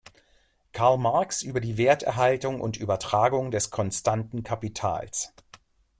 Karl 0.71 0.97
Marx 0.97 1.43
über 1.43 1.59
die 1.59 1.77
Werterhaltung 1.77 2.59
und 2.59 2.79
-übertragung 2.79 3.51
des 3.51 3.69
konstanten 3.69 4.41
Kapitals 4.41 5.31